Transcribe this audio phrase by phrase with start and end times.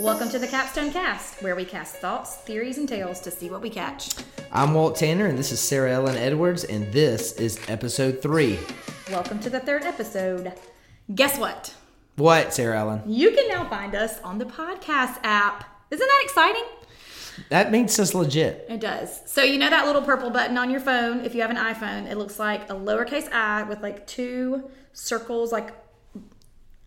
[0.00, 3.60] Welcome to the Capstone Cast, where we cast thoughts, theories, and tales to see what
[3.60, 4.14] we catch.
[4.50, 8.58] I'm Walt Tanner, and this is Sarah Ellen Edwards, and this is episode three.
[9.10, 10.54] Welcome to the third episode.
[11.14, 11.74] Guess what?
[12.16, 13.02] What, Sarah Ellen?
[13.04, 15.64] You can now find us on the podcast app.
[15.90, 16.64] Isn't that exciting?
[17.50, 18.64] That makes us legit.
[18.70, 19.20] It does.
[19.26, 22.10] So you know that little purple button on your phone, if you have an iPhone,
[22.10, 25.74] it looks like a lowercase i with like two circles, like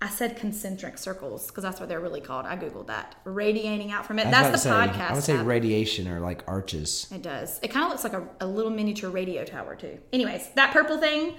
[0.03, 2.45] I said concentric circles because that's what they're really called.
[2.45, 3.15] I googled that.
[3.23, 4.29] Radiating out from it.
[4.29, 5.11] That's the say- podcast.
[5.11, 5.45] I would say app.
[5.45, 7.07] radiation or like arches.
[7.09, 7.57] It does.
[7.63, 9.97] It kind of looks like a, a little miniature radio tower, too.
[10.11, 11.35] Anyways, that purple thing,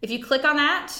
[0.00, 0.92] if you click on that,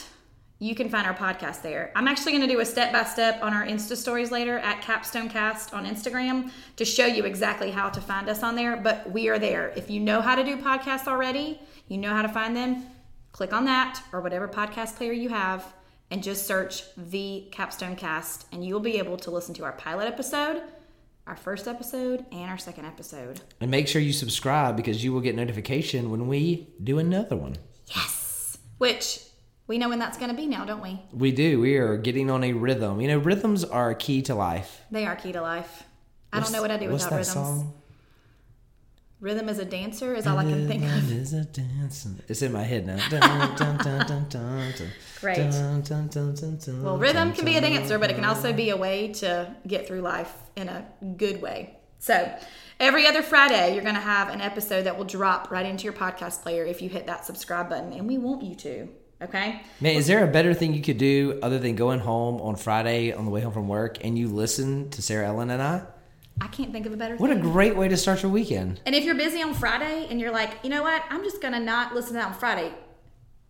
[0.60, 1.90] you can find our podcast there.
[1.96, 4.80] I'm actually going to do a step by step on our Insta stories later at
[4.80, 8.76] Capstone Cast on Instagram to show you exactly how to find us on there.
[8.76, 9.72] But we are there.
[9.74, 12.86] If you know how to do podcasts already, you know how to find them,
[13.32, 15.74] click on that or whatever podcast player you have
[16.12, 20.06] and just search the Capstone Cast, and you'll be able to listen to our pilot
[20.06, 20.62] episode.
[21.26, 23.40] Our first episode and our second episode.
[23.60, 27.56] And make sure you subscribe because you will get notification when we do another one.
[27.86, 28.58] Yes.
[28.78, 29.20] Which
[29.68, 31.00] we know when that's going to be now, don't we?
[31.12, 31.60] We do.
[31.60, 33.00] We are getting on a rhythm.
[33.00, 34.82] You know, rhythms are key to life.
[34.90, 35.84] They are key to life.
[36.32, 37.28] I don't know what I do without rhythms.
[37.28, 37.72] Song?
[39.22, 40.90] Rhythm is a dancer is all I can think of.
[40.90, 42.08] Rhythm is a dance.
[42.26, 42.98] It's in my head now.
[45.20, 45.36] Great.
[46.82, 49.86] Well, rhythm can be a dancer, but it can also be a way to get
[49.86, 50.84] through life in a
[51.16, 51.76] good way.
[52.00, 52.36] So,
[52.80, 55.92] every other Friday, you're going to have an episode that will drop right into your
[55.92, 58.88] podcast player if you hit that subscribe button, and we want you to.
[59.22, 59.62] Okay?
[59.80, 63.12] Man, is there a better thing you could do other than going home on Friday
[63.12, 65.82] on the way home from work and you listen to Sarah Ellen and I?
[66.42, 68.80] I can't think of a better What a great way to start your weekend.
[68.84, 71.60] And if you're busy on Friday and you're like, you know what, I'm just gonna
[71.60, 72.72] not listen to that on Friday.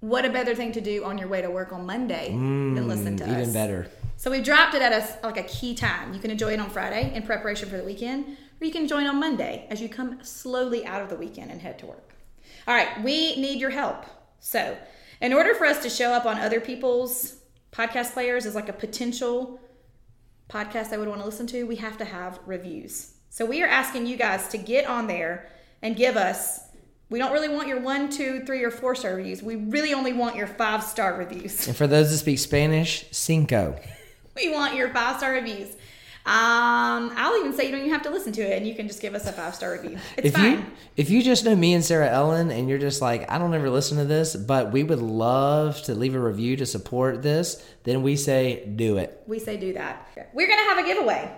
[0.00, 3.16] What a better thing to do on your way to work on Monday than listen
[3.16, 3.52] to Mm, Even us.
[3.52, 3.88] better.
[4.18, 6.12] So we've dropped it at a like a key time.
[6.12, 9.06] You can enjoy it on Friday in preparation for the weekend, or you can join
[9.06, 12.14] on Monday as you come slowly out of the weekend and head to work.
[12.68, 14.04] All right, we need your help.
[14.38, 14.76] So,
[15.20, 17.36] in order for us to show up on other people's
[17.72, 19.58] podcast players as like a potential
[20.52, 23.14] podcast I would want to listen to, we have to have reviews.
[23.30, 25.48] So we are asking you guys to get on there
[25.80, 26.60] and give us.
[27.08, 29.42] We don't really want your one, two, three, or four star reviews.
[29.42, 31.66] We really only want your five star reviews.
[31.66, 33.78] And for those that speak Spanish, cinco.
[34.34, 35.76] We want your five star reviews.
[36.24, 38.86] Um, I'll even say you don't even have to listen to it, and you can
[38.86, 39.98] just give us a five star review.
[40.16, 40.52] It's if fine.
[40.52, 40.64] you
[40.96, 43.68] if you just know me and Sarah Ellen and you're just like I don't ever
[43.68, 48.04] listen to this, but we would love to leave a review to support this, then
[48.04, 49.20] we say do it.
[49.26, 50.08] we say do that.
[50.32, 51.28] We're gonna have a giveaway,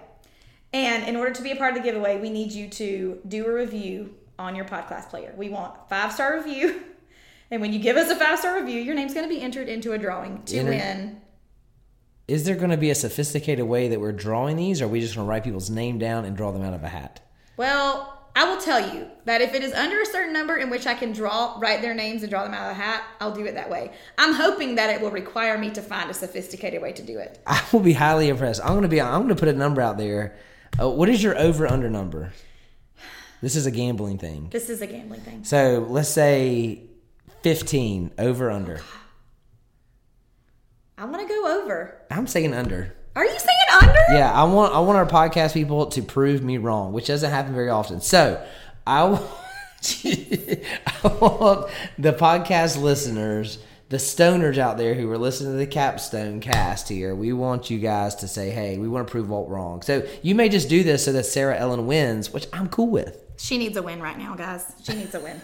[0.75, 3.47] and in order to be a part of the giveaway, we need you to do
[3.47, 5.33] a review on your podcast player.
[5.35, 6.83] We want five star review,
[7.51, 9.93] and when you give us a five star review, your name's gonna be entered into
[9.93, 11.21] a drawing to Enter- win.
[12.27, 15.01] Is there going to be a sophisticated way that we're drawing these, or are we
[15.01, 17.21] just going to write people's name down and draw them out of a hat?
[17.59, 20.87] Well, I will tell you that if it is under a certain number in which
[20.87, 23.45] I can draw, write their names and draw them out of a hat, I'll do
[23.45, 23.93] it that way.
[24.17, 27.41] I'm hoping that it will require me to find a sophisticated way to do it.
[27.47, 28.63] I will be highly impressed.
[28.63, 29.01] I'm going to be.
[29.01, 30.35] I'm going to put a number out there.
[30.81, 32.33] Uh, what is your over under number?
[33.41, 34.49] This is a gambling thing.
[34.51, 35.45] This is a gambling thing.
[35.45, 36.81] So let's say
[37.43, 38.79] 15 over under.
[38.79, 38.81] I
[41.03, 42.01] want to go over.
[42.11, 42.95] I'm saying under.
[43.17, 44.01] Are you saying under?
[44.11, 47.55] Yeah, I want I want our podcast people to prove me wrong, which doesn't happen
[47.55, 48.01] very often.
[48.01, 48.45] So
[48.87, 49.23] I want,
[51.05, 56.41] I want the podcast listeners, the stoners out there who are listening to the Capstone
[56.41, 57.15] Cast here.
[57.15, 60.35] We want you guys to say, "Hey, we want to prove Walt wrong." So you
[60.35, 63.21] may just do this so that Sarah Ellen wins, which I'm cool with.
[63.37, 64.73] She needs a win right now, guys.
[64.85, 65.41] She needs a win.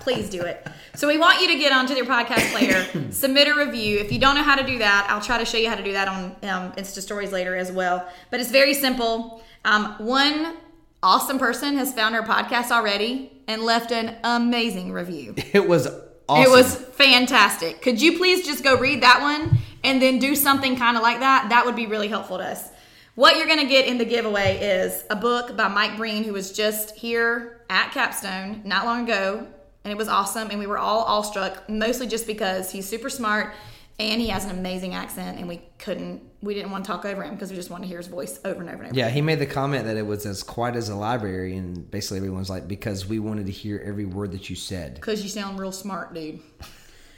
[0.00, 0.66] Please do it.
[0.94, 3.98] So we want you to get onto their podcast player, submit a review.
[3.98, 5.82] If you don't know how to do that, I'll try to show you how to
[5.82, 8.08] do that on um, Insta Stories later as well.
[8.30, 9.42] But it's very simple.
[9.64, 10.56] Um, one
[11.02, 15.34] awesome person has found our podcast already and left an amazing review.
[15.52, 15.88] It was
[16.28, 16.44] awesome.
[16.44, 17.80] It was fantastic.
[17.82, 21.20] Could you please just go read that one and then do something kind of like
[21.20, 21.48] that?
[21.48, 22.70] That would be really helpful to us.
[23.14, 26.32] What you're going to get in the giveaway is a book by Mike Breen, who
[26.32, 29.46] was just here at Capstone not long ago.
[29.84, 30.50] And it was awesome.
[30.50, 33.54] And we were all awestruck, mostly just because he's super smart
[33.98, 35.38] and he has an amazing accent.
[35.38, 37.88] And we couldn't, we didn't want to talk over him because we just wanted to
[37.88, 38.94] hear his voice over and over and over.
[38.94, 42.18] Yeah, he made the comment that it was as quiet as a library, and basically
[42.18, 44.94] everyone's like, because we wanted to hear every word that you said.
[44.96, 46.40] because you sound real smart, dude.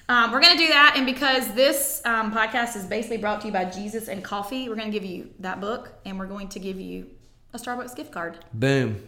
[0.08, 0.94] Um, we're going to do that.
[0.96, 4.74] And because this um, podcast is basically brought to you by Jesus and Coffee, we're
[4.74, 7.06] going to give you that book and we're going to give you
[7.52, 9.06] a Starbucks gift card Boom.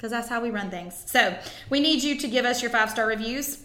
[0.00, 1.02] Because that's how we run things.
[1.04, 1.36] So
[1.68, 3.64] we need you to give us your five star reviews.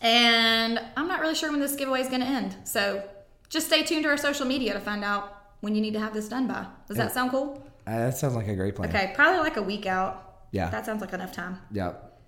[0.00, 2.56] And I'm not really sure when this giveaway is going to end.
[2.64, 3.06] So
[3.50, 6.14] just stay tuned to our social media to find out when you need to have
[6.14, 6.64] this done by.
[6.86, 7.62] Does that sound cool?
[7.86, 8.88] Uh, that sounds like a great plan.
[8.88, 10.46] Okay, probably like a week out.
[10.52, 10.70] Yeah.
[10.70, 11.58] That sounds like enough time.
[11.72, 12.18] Yep.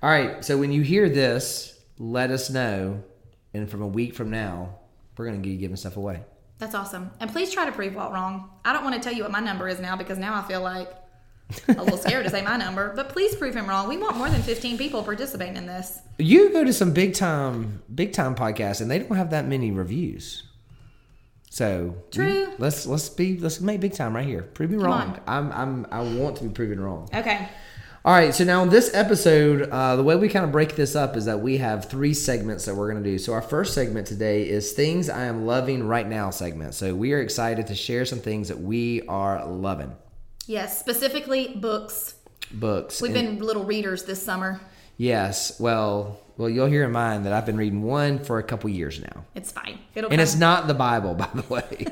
[0.00, 0.44] All right.
[0.44, 3.02] So when you hear this, let us know.
[3.54, 4.76] And from a week from now,
[5.16, 6.22] we're going to be giving stuff away.
[6.58, 7.10] That's awesome.
[7.18, 8.50] And please try to prove Walt wrong.
[8.64, 10.60] I don't want to tell you what my number is now because now I feel
[10.60, 10.92] like
[11.68, 12.92] a little scared to say my number.
[12.94, 13.88] But please prove him wrong.
[13.88, 16.00] We want more than 15 people participating in this.
[16.18, 19.70] You go to some big time, big time podcasts, and they don't have that many
[19.70, 20.44] reviews.
[21.50, 22.52] So True.
[22.58, 24.42] let's let's be let's make big time right here.
[24.42, 25.00] Prove me wrong.
[25.00, 25.20] on.
[25.26, 27.08] I'm I'm I want to be proven wrong.
[27.14, 27.48] Okay.
[28.06, 30.94] All right, so now in this episode, uh, the way we kind of break this
[30.94, 33.16] up is that we have three segments that we're going to do.
[33.16, 36.74] So our first segment today is things I am loving right now segment.
[36.74, 39.96] So we are excited to share some things that we are loving.
[40.46, 42.14] Yes, specifically books.
[42.52, 43.00] Books.
[43.00, 44.60] We've And- been little readers this summer.
[44.96, 45.58] yes.
[45.58, 49.00] Well, well, you'll hear in mine that I've been reading one for a couple years
[49.00, 49.24] now.
[49.36, 49.78] It's fine.
[49.94, 50.22] It'll And come.
[50.22, 51.86] it's not the Bible, by the way.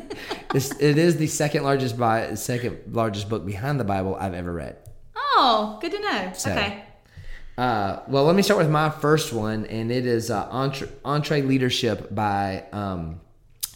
[0.54, 4.52] it's, it is the second largest bi- second largest book behind the Bible I've ever
[4.52, 4.76] read.
[5.16, 6.32] oh, good to know.
[6.34, 6.84] So- okay.
[7.58, 12.14] Uh, well, let me start with my first one, and it is uh, Entre, EntreLeadership
[12.14, 13.20] by um,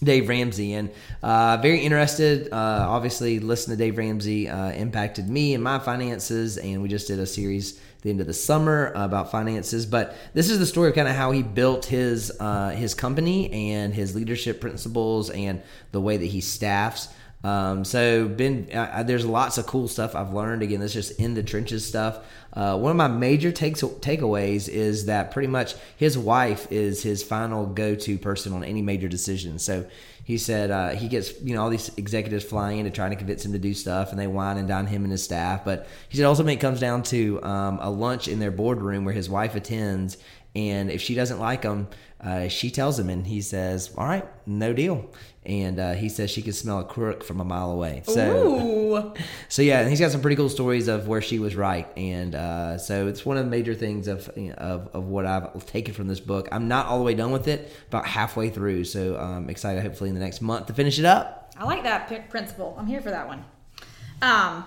[0.03, 0.75] Dave Ramsey.
[0.75, 0.91] And
[1.23, 2.53] uh, very interested.
[2.53, 7.09] Uh, obviously, listen to Dave Ramsey uh, impacted me and my finances, and we just
[7.09, 9.87] did a series at the end of the summer about finances.
[9.87, 13.51] But this is the story of kind of how he built his uh, his company
[13.51, 15.63] and his leadership principles and
[15.93, 17.09] the way that he staffs.
[17.47, 20.63] Um, so been uh, there's lots of cool stuff I've learned.
[20.63, 22.19] Again, this is just in the trenches stuff.
[22.53, 27.23] Uh, one of my major takes takeaways is that pretty much his wife is his
[27.23, 29.61] final go-to person on any major decision.
[29.61, 29.87] So
[30.25, 33.15] he said uh, he gets you know all these executives flying in to try to
[33.15, 35.65] convince him to do stuff, and they wine and dine him and his staff.
[35.65, 39.15] But he said ultimately it comes down to um, a lunch in their boardroom where
[39.15, 40.17] his wife attends,
[40.57, 41.87] and if she doesn't like him,
[42.21, 45.09] uh, she tells him, and he says, "All right, no deal."
[45.47, 48.03] And uh, he says she could smell a crook from a mile away.
[48.05, 49.15] So,
[49.49, 52.35] so yeah, and he's got some pretty cool stories of where she was right, and
[52.35, 55.65] uh, so it's one of the major things of, you know, of of what I've
[55.67, 56.49] taken from this book.
[56.51, 59.85] I'm not all the way done with it, about halfway through, so I'm excited.
[59.85, 61.55] Hopefully, in the next month to finish it up.
[61.57, 62.75] I like that p- principle.
[62.77, 63.45] I'm here for that one.
[64.23, 64.65] Um,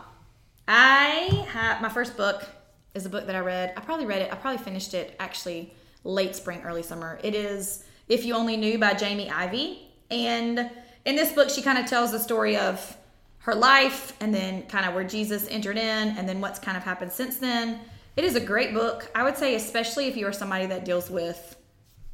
[0.67, 2.47] I have my first book
[2.93, 3.73] is a book that I read.
[3.75, 4.31] I probably read it.
[4.31, 5.73] I probably finished it actually
[6.05, 7.19] late spring, early summer.
[7.21, 10.69] It is "If You Only Knew" by Jamie Ivey, and
[11.05, 12.97] in this book, she kind of tells the story of
[13.39, 16.83] her life and then kind of where Jesus entered in, and then what's kind of
[16.83, 17.79] happened since then.
[18.15, 19.09] It is a great book.
[19.15, 21.55] I would say, especially if you are somebody that deals with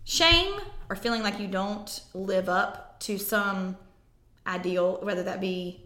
[0.03, 0.53] shame
[0.89, 3.75] or feeling like you don't live up to some
[4.45, 5.81] ideal, whether that be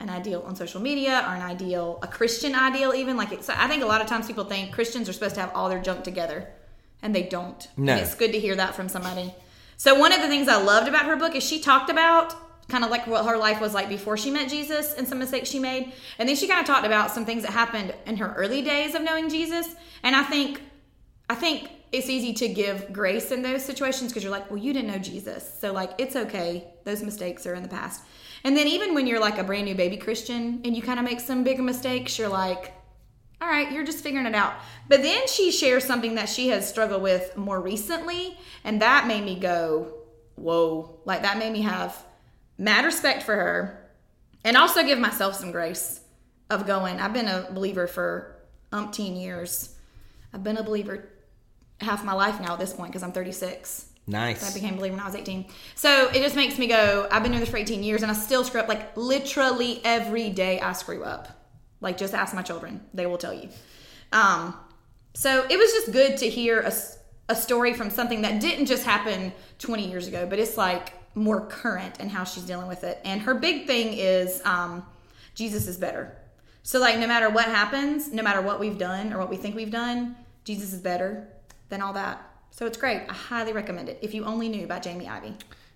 [0.00, 3.48] an ideal on social media or an ideal, a Christian ideal, even like it's.
[3.48, 5.80] I think a lot of times people think Christians are supposed to have all their
[5.80, 6.48] junk together,
[7.00, 7.66] and they don't.
[7.76, 7.92] No.
[7.92, 9.32] And it's good to hear that from somebody.
[9.76, 12.34] So one of the things I loved about her book is she talked about
[12.68, 15.50] kind of like what her life was like before she met Jesus and some mistakes
[15.50, 18.32] she made, and then she kind of talked about some things that happened in her
[18.34, 19.74] early days of knowing Jesus.
[20.02, 20.62] And I think,
[21.28, 24.72] I think it's easy to give grace in those situations because you're like, well, you
[24.72, 26.66] didn't know Jesus, so like it's okay.
[26.84, 28.02] Those mistakes are in the past.
[28.44, 31.04] And then even when you're like a brand new baby Christian and you kind of
[31.04, 32.74] make some big mistakes, you're like,
[33.44, 34.54] all right, you're just figuring it out.
[34.88, 39.22] But then she shares something that she has struggled with more recently, and that made
[39.22, 39.92] me go,
[40.34, 40.98] whoa.
[41.04, 41.94] Like that made me have
[42.56, 43.90] mad respect for her
[44.44, 46.00] and also give myself some grace
[46.48, 48.36] of going, I've been a believer for
[48.72, 49.76] umpteen years.
[50.32, 51.08] I've been a believer
[51.80, 53.90] half my life now at this point because I'm 36.
[54.06, 54.50] Nice.
[54.50, 55.46] I became a believer when I was 18.
[55.74, 58.14] So it just makes me go, I've been doing this for 18 years and I
[58.14, 58.68] still screw up.
[58.68, 61.43] Like literally every day I screw up.
[61.80, 63.48] Like just ask my children, they will tell you.
[64.12, 64.56] Um,
[65.14, 66.60] so it was just good to hear
[67.28, 71.46] a story from something that didn't just happen 20 years ago, but it's like more
[71.46, 73.00] current and how she's dealing with it.
[73.04, 74.84] And her big thing is um,
[75.34, 76.16] Jesus is better.
[76.62, 79.54] So like no matter what happens, no matter what we've done or what we think
[79.54, 81.28] we've done, Jesus is better
[81.68, 82.22] than all that.
[82.50, 83.02] So it's great.
[83.08, 83.98] I highly recommend it.
[84.02, 85.34] If you only knew by Jamie Ivey.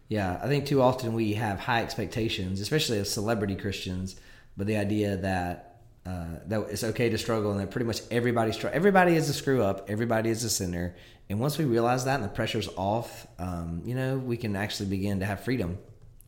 [0.09, 4.17] Yeah, I think too often we have high expectations, especially as celebrity Christians,
[4.57, 5.67] but the idea that
[6.08, 9.34] uh, that it's okay to struggle and that pretty much everybody str- everybody is a
[9.34, 10.96] screw up, everybody is a sinner,
[11.28, 14.88] and once we realize that and the pressure's off, um, you know, we can actually
[14.88, 15.78] begin to have freedom.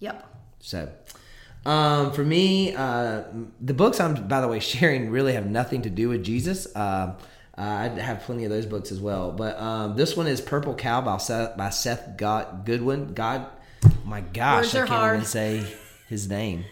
[0.00, 0.26] Yep.
[0.58, 0.90] So,
[1.64, 3.22] um, for me, uh,
[3.60, 6.66] the books I'm, by the way, sharing really have nothing to do with Jesus.
[6.76, 7.16] Um
[7.60, 11.02] I have plenty of those books as well, but um, this one is Purple Cow
[11.02, 13.12] by Seth, by Seth God, Goodwin.
[13.12, 13.46] God,
[14.04, 15.16] my gosh, I can't hard.
[15.16, 15.66] even say
[16.08, 16.64] his name.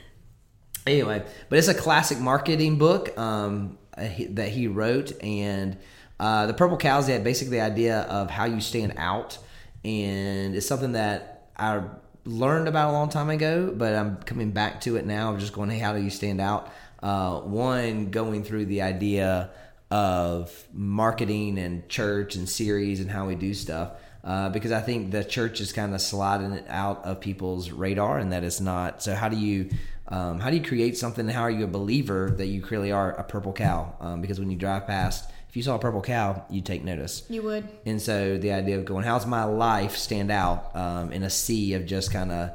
[0.89, 5.77] Anyway, but it's a classic marketing book um, uh, that he wrote, and
[6.19, 9.37] uh, the Purple Cows is the- basically the idea of how you stand out,
[9.85, 11.83] and it's something that I
[12.25, 15.31] learned about a long time ago, but I'm coming back to it now.
[15.31, 16.73] I'm just going, hey, how do you stand out?
[17.03, 19.51] Uh, one going through the idea
[19.91, 23.93] of marketing and church and series and how we do stuff.
[24.25, 28.19] Uh, because I think the church is kind of sliding it out of people's radar,
[28.19, 29.03] and that is not.
[29.03, 29.71] So, how do you
[30.09, 31.29] um, how do you create something?
[31.29, 33.95] How are you a believer that you clearly are a purple cow?
[34.01, 37.25] Um, because when you drive past, if you saw a purple cow, you take notice.
[37.29, 37.69] You would.
[37.85, 41.75] And so the idea of going, how's my life stand out um, in a sea
[41.75, 42.51] of just kind of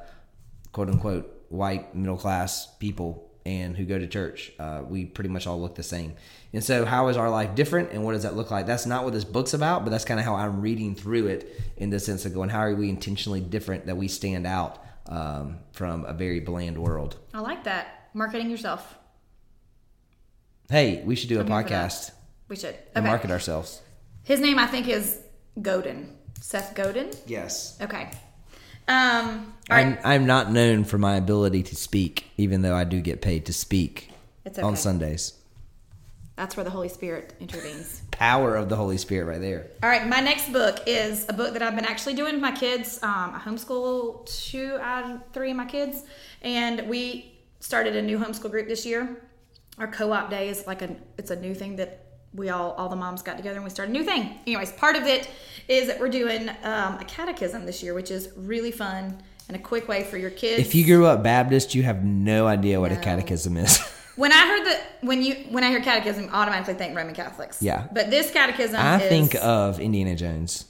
[0.71, 4.51] quote unquote white middle class people and who go to church?
[4.59, 6.15] Uh, we pretty much all look the same.
[6.53, 8.67] And so, how is our life different, and what does that look like?
[8.67, 11.59] That's not what this book's about, but that's kind of how I'm reading through it
[11.77, 15.59] in the sense of going, how are we intentionally different that we stand out um,
[15.73, 17.17] from a very bland world?
[17.33, 18.09] I like that.
[18.13, 18.97] Marketing yourself.
[20.69, 21.65] Hey, we should do a I'm that.
[21.67, 22.11] podcast
[22.47, 22.75] We should.
[22.95, 23.07] and Okay.
[23.07, 23.81] market ourselves.
[24.23, 25.19] His name, I think, is
[25.61, 26.15] Godin.
[26.39, 27.11] Seth Godin.
[27.27, 27.77] Yes.
[27.81, 28.09] Okay.
[28.87, 29.53] Um.
[29.69, 29.85] Right.
[29.85, 33.45] I'm, I'm not known for my ability to speak, even though I do get paid
[33.45, 34.09] to speak
[34.45, 34.67] It's okay.
[34.67, 35.33] on Sundays.
[36.35, 38.01] That's where the Holy Spirit intervenes.
[38.11, 39.67] Power of the Holy Spirit right there.
[39.83, 42.51] All right, my next book is a book that I've been actually doing with my
[42.51, 43.01] kids.
[43.03, 46.03] Um, I homeschool two out of three of my kids,
[46.41, 49.21] and we started a new homeschool group this year.
[49.77, 52.95] Our co-op day is like a it's a new thing that we all all the
[52.95, 54.39] moms got together and we started a new thing.
[54.45, 55.29] Anyways, part of it
[55.67, 59.59] is that we're doing um, a catechism this year, which is really fun and a
[59.59, 60.59] quick way for your kids.
[60.59, 63.79] If you grew up Baptist, you have no idea what a catechism is.
[64.15, 67.61] when I heard that when you when I hear catechism, I automatically think Roman Catholics.
[67.61, 67.87] Yeah.
[67.91, 70.65] but this catechism I is, think of Indiana Jones.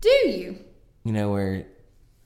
[0.00, 0.58] do you?
[1.04, 1.64] You know where?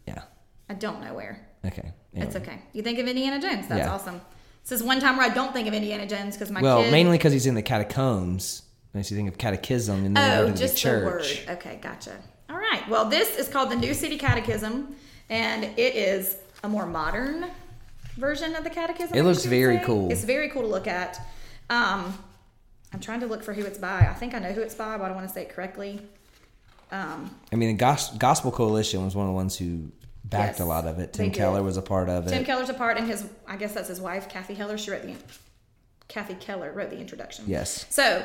[0.06, 0.23] Yeah.
[0.68, 1.46] I don't know where.
[1.64, 1.92] Okay.
[2.12, 2.61] It's okay.
[2.73, 3.68] You think of Indiana Jones.
[3.68, 3.92] That's Yeah.
[3.92, 4.20] awesome.
[4.62, 6.90] This is one time where I don't think of Indiana Jones because my Well, kid.
[6.92, 8.62] mainly because he's in the catacombs.
[8.94, 11.23] Makes you think of catechism and then oh, just the the, word.
[11.23, 11.46] church.
[11.50, 12.12] Okay, gotcha.
[12.49, 12.88] All right.
[12.88, 14.94] Well, this is called the New City Catechism,
[15.28, 17.44] and it is a more modern
[18.16, 19.16] version of the Catechism.
[19.16, 19.85] It looks guess you would very say.
[19.85, 20.11] cool.
[20.12, 21.20] It's very cool to look at.
[21.70, 22.16] Um,
[22.92, 24.00] I'm trying to look for who it's by.
[24.08, 26.00] I think I know who it's by, but I don't want to say it correctly.
[26.90, 29.90] Um, I mean, the Gos- Gospel Coalition was one of the ones who
[30.25, 31.12] backed Yes, a lot of it.
[31.12, 31.30] Tim.
[31.30, 32.30] Keller was a part of it.
[32.30, 34.78] Tim Keller's a part, and his I guess that's his wife, Kathy Keller.
[34.78, 35.14] She wrote the
[36.08, 37.44] Kathy Keller wrote the introduction.
[37.49, 37.87] Yes.
[37.90, 38.25] So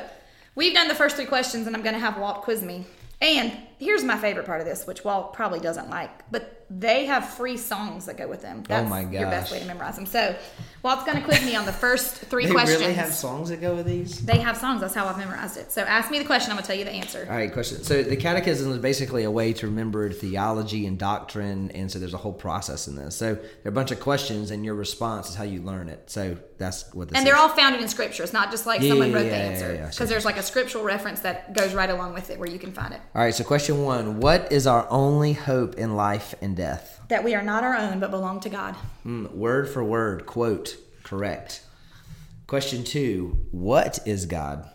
[0.54, 2.86] we've done the first three questions, and I'm going to have Walt quiz me.
[3.20, 7.28] And here's my favorite part of this, which Walt probably doesn't like, but they have
[7.28, 8.58] free songs that go with them.
[8.60, 9.12] Oh that's Oh my gosh.
[9.20, 10.06] your best way to memorize them.
[10.06, 10.34] So
[10.82, 12.78] Walt's going to quiz me on the first three They questions.
[12.80, 14.24] They really have songs that go with these.
[14.24, 14.80] they have songs.
[14.80, 15.70] That's how I've memorized it.
[15.70, 16.50] So ask me the question.
[16.50, 17.26] I'm going to tell you the answer.
[17.30, 17.82] All right, question.
[17.84, 22.14] So the catechism is basically a way to remember theology and doctrine, and so there's
[22.14, 23.14] a whole process in this.
[23.16, 26.10] So there are a bunch of questions, and your response is how you learn it.
[26.10, 27.30] So that's what this And is.
[27.32, 28.22] they're all founded in scripture.
[28.22, 29.72] It's not just like Yeah, someone yeah, wrote yeah, the answer.
[29.74, 29.88] yeah, yeah.
[29.90, 32.72] Because there's like a scriptural reference that goes right along with it where you can
[32.72, 33.00] find it.
[33.14, 36.61] All right, so question one What is our only hope in life and death?
[37.08, 38.76] That we are not our own, but belong to God.
[39.06, 41.62] Mm, word for word, quote, correct.
[42.46, 44.68] Question two What is God?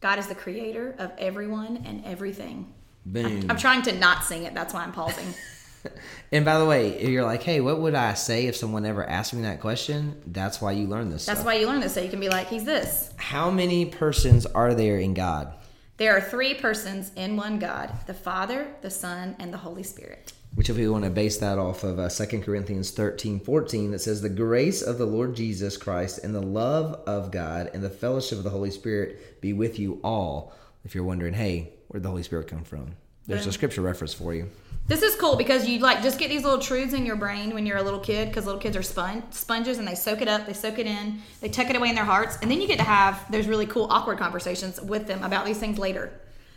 [0.00, 2.72] God is the creator of everyone and everything.
[3.06, 3.46] Boom.
[3.48, 4.54] I'm trying to not sing it.
[4.54, 5.34] That's why I'm pausing.
[6.32, 9.08] and by the way, if you're like, hey, what would I say if someone ever
[9.08, 10.20] asked me that question?
[10.26, 11.46] That's why you learn this That's stuff.
[11.46, 13.12] why you learn this, so you can be like, He's this.
[13.16, 15.54] How many persons are there in God?
[15.96, 20.32] There are three persons in one God the Father, the Son, and the Holy Spirit.
[20.54, 24.00] Which, if we want to base that off of uh, 2 Corinthians 13 14, that
[24.00, 27.88] says, The grace of the Lord Jesus Christ and the love of God and the
[27.88, 30.52] fellowship of the Holy Spirit be with you all.
[30.84, 32.96] If you're wondering, hey, where'd the Holy Spirit come from?
[33.26, 34.50] There's a scripture reference for you.
[34.88, 37.64] This is cool because you like just get these little truths in your brain when
[37.66, 40.44] you're a little kid because little kids are spon- sponges and they soak it up,
[40.44, 42.78] they soak it in, they tuck it away in their hearts, and then you get
[42.78, 46.12] to have those really cool awkward conversations with them about these things later.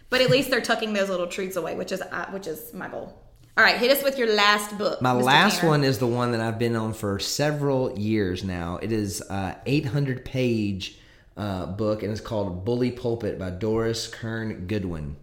[0.09, 2.87] But at least they're tucking those little truths away, which is uh, which is my
[2.87, 3.15] goal.
[3.57, 5.01] All right, hit us with your last book.
[5.01, 5.23] My Mr.
[5.23, 5.69] last Tanner.
[5.69, 8.79] one is the one that I've been on for several years now.
[8.81, 10.97] It is a 800 page
[11.37, 15.15] uh, book, and it's called Bully Pulpit by Doris Kearns Goodwin.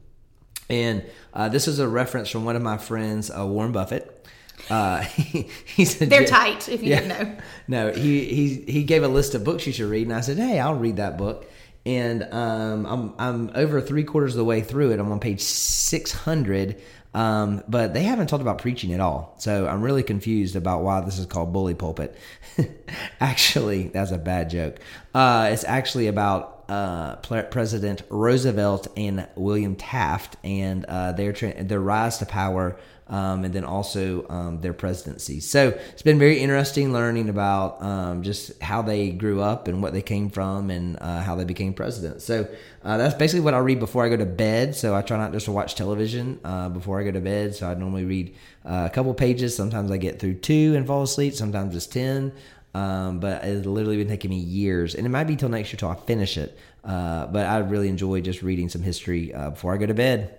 [0.70, 4.26] And uh, this is a reference from one of my friends, uh, Warren Buffett.
[4.70, 7.00] Uh, he, he's a They're tight, if you Yeah.
[7.00, 7.36] didn't know.
[7.68, 10.36] No, he, he he gave a list of books you should read, and I said,
[10.38, 11.50] "Hey, I'll read that book."
[11.84, 15.00] And um, I'm I'm over three quarters of the way through it.
[15.00, 16.80] I'm on page six hundred,
[17.12, 19.34] um, but they haven't talked about preaching at all.
[19.38, 22.16] So I'm really confused about why this is called bully pulpit.
[23.20, 24.78] actually, that's a bad joke.
[25.12, 32.18] Uh, it's actually about uh, President Roosevelt and William Taft and uh, their their rise
[32.18, 32.78] to power
[33.08, 35.40] um, and then also um, their presidency.
[35.40, 39.92] So it's been very interesting learning about um, just how they grew up and what
[39.92, 42.22] they came from and uh, how they became president.
[42.22, 42.48] So
[42.84, 44.74] uh, that's basically what I read before I go to bed.
[44.74, 47.54] So I try not just to watch television uh, before I go to bed.
[47.54, 49.54] So I normally read uh, a couple pages.
[49.54, 51.34] Sometimes I get through two and fall asleep.
[51.34, 52.32] Sometimes it's ten.
[52.74, 55.78] Um, but it's literally been taking me years, and it might be till next year
[55.78, 56.58] till I finish it.
[56.82, 60.38] Uh, but I really enjoy just reading some history uh, before I go to bed.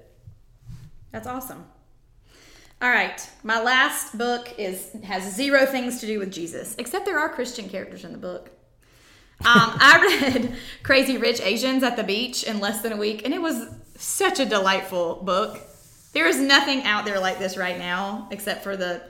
[1.12, 1.64] That's awesome.
[2.84, 7.18] All right, my last book is has zero things to do with Jesus, except there
[7.18, 8.50] are Christian characters in the book.
[9.40, 13.34] Um, I read Crazy Rich Asians at the beach in less than a week, and
[13.34, 15.62] it was such a delightful book.
[16.12, 19.02] There is nothing out there like this right now, except for the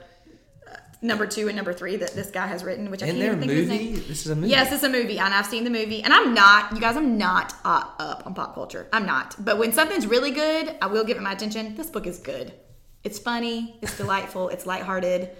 [0.70, 3.40] uh, number two and number three that this guy has written, which I can't even
[3.40, 3.84] think of his movie?
[3.86, 3.94] name.
[4.06, 4.50] This is a movie.
[4.50, 6.00] Yes, it's a movie, and I've seen the movie.
[6.00, 8.86] And I'm not, you guys, I'm not uh, up on pop culture.
[8.92, 9.34] I'm not.
[9.44, 11.74] But when something's really good, I will give it my attention.
[11.74, 12.52] This book is good.
[13.04, 13.78] It's funny.
[13.82, 14.48] It's delightful.
[14.48, 15.30] It's lighthearted.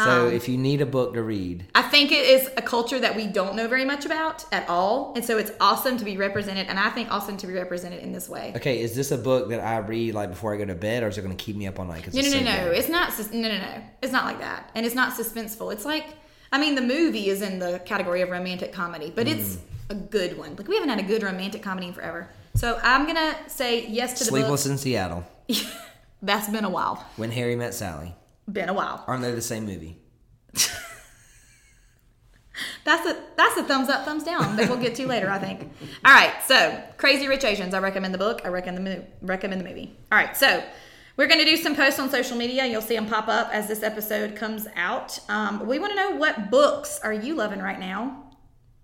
[0.00, 2.98] So Um, if you need a book to read, I think it is a culture
[2.98, 6.16] that we don't know very much about at all, and so it's awesome to be
[6.16, 6.66] represented.
[6.66, 8.52] And I think awesome to be represented in this way.
[8.56, 11.08] okay, is this a book that I read like before I go to bed, or
[11.08, 12.12] is it going to keep me up all night?
[12.12, 12.70] No, no, no, no.
[12.72, 13.16] It's not.
[13.32, 13.82] No, no, no.
[14.02, 15.72] It's not like that, and it's not suspenseful.
[15.72, 16.06] It's like,
[16.50, 19.58] I mean, the movie is in the category of romantic comedy, but it's
[19.90, 20.56] a good one.
[20.56, 22.28] Like we haven't had a good romantic comedy in forever.
[22.56, 24.72] So I'm gonna say yes to the Sleepless book.
[24.72, 25.24] in Seattle.
[26.24, 27.04] That's been a while.
[27.16, 28.14] When Harry Met Sally.
[28.50, 29.04] Been a while.
[29.06, 29.98] Aren't they the same movie?
[32.84, 35.72] That's a that's a thumbs up, thumbs down that we'll get to later, I think.
[36.04, 37.74] All right, so Crazy Rich Asians.
[37.74, 38.42] I recommend the book.
[38.44, 39.96] I recommend the recommend the movie.
[40.12, 40.62] All right, so
[41.16, 42.66] we're going to do some posts on social media.
[42.66, 45.18] You'll see them pop up as this episode comes out.
[45.28, 48.22] Um, we want to know what books are you loving right now.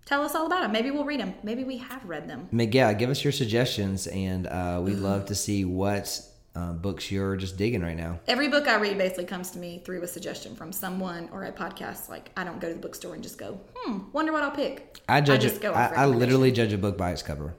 [0.07, 0.73] Tell us all about them.
[0.73, 1.35] Maybe we'll read them.
[1.45, 2.49] Maybe we have read them.
[2.51, 6.21] Miguel, give us your suggestions, and uh, we'd love to see what
[6.55, 8.21] uh, books you're just digging right now.
[8.27, 11.53] Every book I read basically comes to me through a suggestion from someone or a
[11.53, 12.09] podcast.
[12.09, 15.01] Like I don't go to the bookstore and just go, hmm, wonder what I'll pick.
[15.09, 15.69] I judge just it.
[15.69, 17.55] I, I literally judge a book by its cover.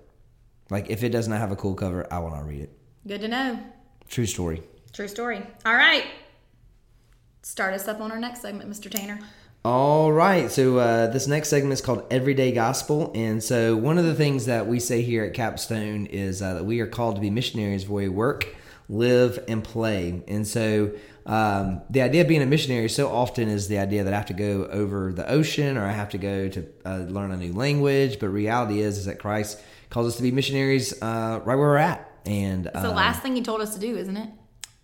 [0.70, 2.78] Like if it does not have a cool cover, I will not read it.
[3.08, 3.60] Good to know.
[4.10, 4.62] True story.
[4.94, 5.42] True story.
[5.66, 6.06] All right.
[7.44, 8.90] Start us up on our next segment, Mr.
[8.90, 9.20] Tanner.
[9.64, 10.52] All right.
[10.52, 14.46] So uh, this next segment is called Everyday Gospel, and so one of the things
[14.48, 17.88] that we say here at Capstone is uh, that we are called to be missionaries
[17.88, 18.56] where we work,
[18.92, 20.22] live, and play.
[20.28, 20.92] And so
[21.26, 24.26] um, the idea of being a missionary so often is the idea that I have
[24.28, 27.54] to go over the ocean or I have to go to uh, learn a new
[27.54, 28.20] language.
[28.20, 31.78] But reality is is that Christ calls us to be missionaries uh, right where we're
[31.78, 32.10] at.
[32.26, 34.30] And It's the um, last thing he told us to do, isn't it?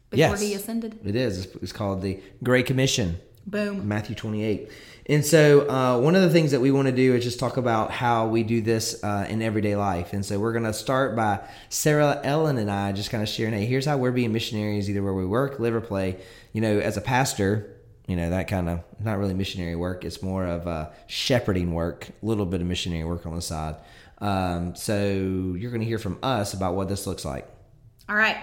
[0.09, 0.99] Before yes, he ascended.
[1.03, 1.45] It is.
[1.45, 3.19] It's, it's called the Great Commission.
[3.47, 3.87] Boom.
[3.87, 4.69] Matthew 28.
[5.09, 7.55] And so, uh, one of the things that we want to do is just talk
[7.55, 10.11] about how we do this uh, in everyday life.
[10.11, 13.53] And so, we're going to start by Sarah Ellen and I just kind of sharing,
[13.53, 16.19] hey, here's how we're being missionaries, either where we work, live, or play.
[16.51, 17.73] You know, as a pastor,
[18.05, 22.09] you know, that kind of not really missionary work, it's more of uh, shepherding work,
[22.21, 23.77] a little bit of missionary work on the side.
[24.17, 24.93] Um, so,
[25.57, 27.47] you're going to hear from us about what this looks like.
[28.09, 28.37] All right.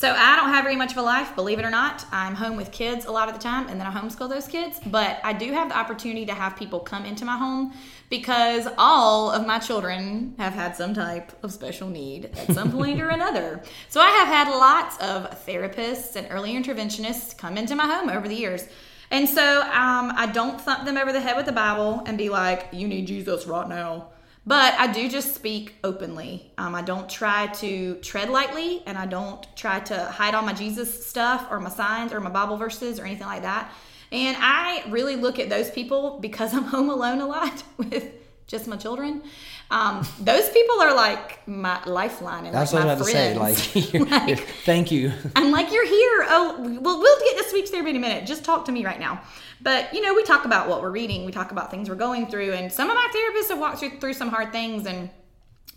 [0.00, 2.06] So I don't have very much of a life, believe it or not.
[2.10, 4.80] I'm home with kids a lot of the time, and then I homeschool those kids.
[4.86, 7.74] But I do have the opportunity to have people come into my home
[8.08, 12.98] because all of my children have had some type of special need at some point
[12.98, 13.62] or another.
[13.90, 18.26] So I have had lots of therapists and early interventionists come into my home over
[18.26, 18.66] the years.
[19.10, 22.30] And so um, I don't thump them over the head with the Bible and be
[22.30, 24.08] like, you need Jesus right now.
[24.46, 26.50] But I do just speak openly.
[26.56, 30.54] Um, I don't try to tread lightly, and I don't try to hide all my
[30.54, 33.70] Jesus stuff or my signs or my Bible verses or anything like that.
[34.12, 38.12] And I really look at those people because I'm home alone a lot with
[38.50, 39.22] just my children.
[39.70, 43.12] Um, those people are like my lifeline and That's like what I was my to
[43.12, 43.34] say.
[43.36, 44.10] friends.
[44.10, 45.12] Like, Like, thank you.
[45.36, 46.26] I'm like, you're here.
[46.28, 48.26] Oh, well, we'll get to speech therapy in a minute.
[48.26, 49.20] Just talk to me right now.
[49.62, 52.26] But, you know, we talk about what we're reading, we talk about things we're going
[52.26, 52.52] through.
[52.54, 54.86] And some of my therapists have walked through, through some hard things.
[54.86, 55.10] And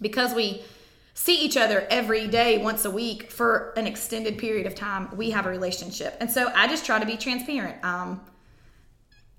[0.01, 0.63] because we
[1.13, 5.29] see each other every day, once a week, for an extended period of time, we
[5.31, 6.17] have a relationship.
[6.19, 7.83] And so I just try to be transparent.
[7.85, 8.21] Um,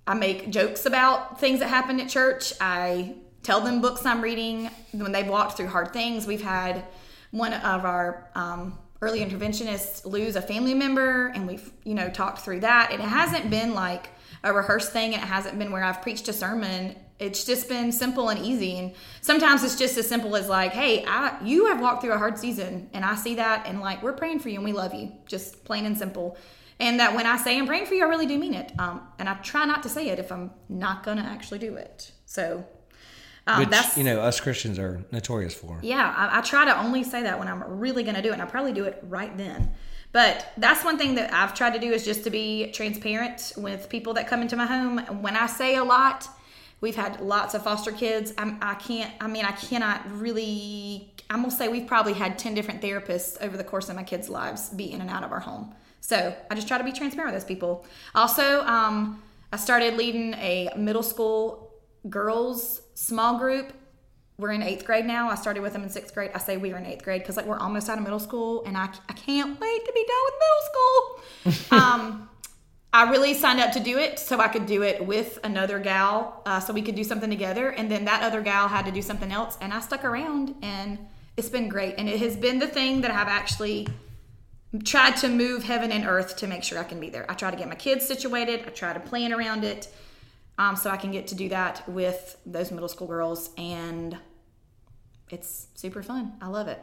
[0.07, 2.53] I make jokes about things that happen at church.
[2.61, 3.15] I
[3.45, 6.27] tell them books I'm reading when they've walked through hard things.
[6.27, 6.85] We've had
[7.31, 12.41] one of our um, early interventionists lose a family member, and we've you know talked
[12.41, 12.93] through that.
[12.93, 14.09] It hasn't been like
[14.43, 16.97] a rehearsed thing, it hasn't been where I've preached a sermon.
[17.21, 18.77] It's just been simple and easy.
[18.77, 22.19] And sometimes it's just as simple as like, "Hey, I you have walked through a
[22.19, 24.95] hard season, and I see that, and like we're praying for you, and we love
[24.95, 26.37] you." Just plain and simple
[26.81, 28.73] and that when I say I'm praying for you, I really do mean it.
[28.79, 32.11] Um, and I try not to say it if I'm not to actually do it.
[32.27, 32.65] So
[33.47, 35.79] um, Which, that's you know, us Christians are notorious for.
[35.83, 36.15] yeah.
[36.17, 38.43] I, I try to only say that when I'm really going to do it, and
[38.43, 39.73] I probably do it right then.
[40.13, 43.89] But that's one thing that I've tried to do is just to be transparent with
[43.89, 44.99] people that come into my home.
[45.23, 46.29] When I say a lot,
[46.81, 48.33] we've had lots of foster kids.
[48.39, 49.13] I'm, I can't.
[49.21, 51.11] I mean, I cannot really.
[51.31, 54.29] I'm gonna say we've probably had ten different therapists over the course of my kids'
[54.29, 55.75] lives be in and out of our home.
[56.01, 57.85] So I just try to be transparent with those people.
[58.15, 61.73] Also, um, I started leading a middle school
[62.09, 63.73] girls small group.
[64.37, 65.31] We're in eighth grade now.
[65.31, 66.33] I started with them in sixth grade.
[66.35, 68.65] I say we are in eighth grade because like we're almost out of middle school,
[68.67, 71.79] and I, I can't wait to be done with middle school.
[71.81, 72.29] um,
[72.93, 76.43] I really signed up to do it so I could do it with another gal,
[76.47, 77.71] uh, so we could do something together.
[77.71, 80.99] And then that other gal had to do something else, and I stuck around, and
[81.37, 81.97] it's been great.
[81.99, 83.89] And it has been the thing that I've actually
[84.85, 87.29] tried to move heaven and earth to make sure I can be there.
[87.29, 88.65] I try to get my kids situated.
[88.67, 89.89] I try to plan around it,
[90.59, 94.17] um, so I can get to do that with those middle school girls, and
[95.31, 96.35] it's super fun.
[96.41, 96.81] I love it.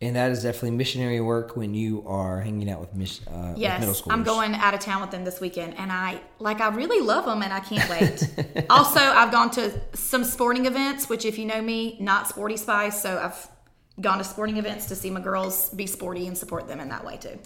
[0.00, 3.58] And that is definitely missionary work when you are hanging out with, mis- uh, with
[3.58, 4.12] Yes, middle schoolers.
[4.12, 7.24] I'm going out of town with them this weekend, and I like I really love
[7.24, 8.66] them, and I can't wait.
[8.70, 13.02] also, I've gone to some sporting events, which if you know me, not sporty spice,
[13.02, 13.48] so I've
[14.00, 17.04] gone to sporting events to see my girls be sporty and support them in that
[17.04, 17.36] way too.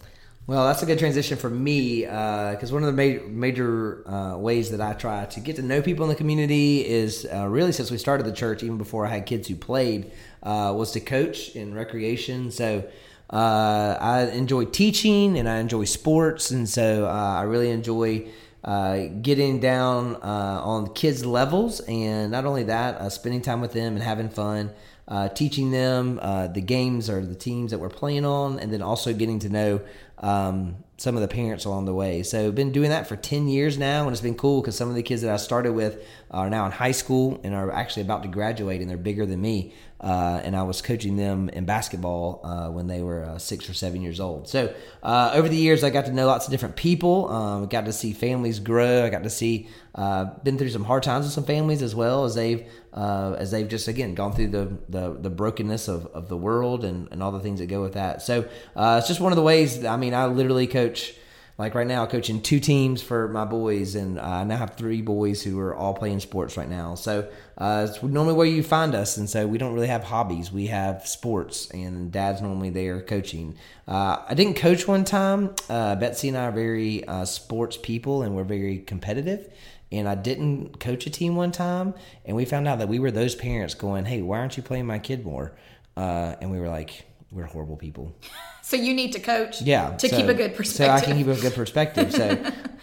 [0.47, 4.73] Well, that's a good transition for me because one of the ma- major uh, ways
[4.73, 7.93] that I try to get to know people in the community is uh, really since
[7.93, 10.11] we started the church, even before I had kids who played,
[10.43, 12.51] uh, was to coach in recreation.
[12.51, 12.83] So
[13.31, 18.27] uh, I enjoy teaching and I enjoy sports, and so uh, I really enjoy.
[18.65, 23.73] Uh, getting down uh, on kids' levels, and not only that, uh, spending time with
[23.73, 24.71] them and having fun,
[25.09, 28.81] uh, teaching them uh, the games or the teams that we're playing on, and then
[28.81, 29.81] also getting to know
[30.23, 32.23] um, some of the parents along the way.
[32.23, 34.95] So, been doing that for 10 years now, and it's been cool because some of
[34.95, 38.23] the kids that I started with are now in high school and are actually about
[38.23, 39.75] to graduate, and they're bigger than me.
[40.01, 43.75] Uh, and I was coaching them in basketball uh, when they were uh, six or
[43.75, 44.49] seven years old.
[44.49, 47.29] So, uh, over the years, I got to know lots of different people.
[47.29, 49.05] Um, got to see families grow.
[49.05, 52.25] I got to see, uh, been through some hard times with some families as well
[52.25, 56.29] as they've uh, as they've just again gone through the the, the brokenness of, of
[56.29, 58.23] the world and, and all the things that go with that.
[58.23, 59.85] So it's just one of the ways.
[59.85, 61.15] I mean, I literally coach.
[61.63, 65.45] Like right now, coaching two teams for my boys, and I now have three boys
[65.45, 66.97] who are all playing sports right now.
[66.97, 70.51] So uh, it's normally where you find us, and so we don't really have hobbies.
[70.51, 73.55] We have sports, and Dad's normally there coaching.
[73.87, 75.55] Uh, I didn't coach one time.
[75.71, 79.49] Uh, Betsy and I are very uh, sports people, and we're very competitive
[79.93, 81.95] and I didn't coach a team one time,
[82.25, 84.87] and we found out that we were those parents going, "Hey, why aren't you playing
[84.87, 85.53] my kid more?"
[85.97, 88.15] Uh, and we were like, "We're horrible people."
[88.63, 90.87] So you need to coach, Yeah, to so- keep a good perspective.
[90.87, 92.13] So I can keep a good perspective.
[92.13, 92.29] So,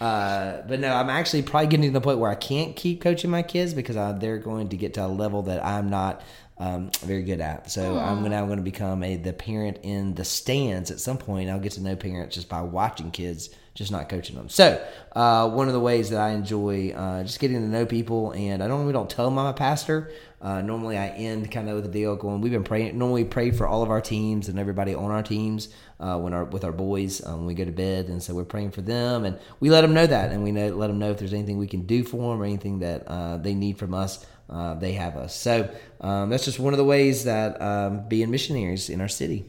[0.04, 3.30] uh, but no, I'm actually probably getting to the point where I can't keep coaching
[3.30, 6.22] my kids because I, they're going to get to a level that I'm not
[6.58, 7.70] um, very good at.
[7.70, 11.48] So I'm now going to become a the parent in the stands at some point.
[11.48, 14.50] I'll get to know parents just by watching kids, just not coaching them.
[14.50, 14.86] So
[15.16, 18.62] uh, one of the ways that I enjoy uh, just getting to know people, and
[18.62, 20.12] I don't normally don't tell them I'm a pastor.
[20.42, 22.40] Uh, normally, I end kind of with a deal going.
[22.40, 22.96] We've been praying.
[22.96, 26.44] Normally, pray for all of our teams and everybody on our teams uh, when our
[26.44, 29.26] with our boys um, when we go to bed, and so we're praying for them,
[29.26, 31.58] and we let them know that, and we know, let them know if there's anything
[31.58, 34.24] we can do for them or anything that uh, they need from us.
[34.48, 35.34] Uh, they have us.
[35.36, 39.44] So um, that's just one of the ways that um, being missionaries in our city.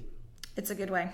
[0.57, 1.09] It's a good way.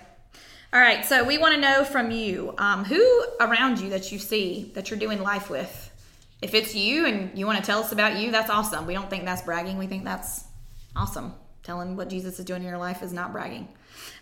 [0.70, 4.18] All right, so we want to know from you um, who around you that you
[4.18, 5.87] see that you're doing life with.
[6.40, 8.86] If it's you and you want to tell us about you, that's awesome.
[8.86, 9.76] We don't think that's bragging.
[9.76, 10.44] We think that's
[10.94, 11.34] awesome.
[11.62, 13.68] Telling what Jesus is doing in your life is not bragging.